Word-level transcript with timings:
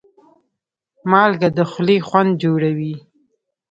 مالګه 1.11 1.49
د 1.57 1.59
خولې 1.71 1.97
خوند 2.07 2.31
جوړوي. 2.43 2.95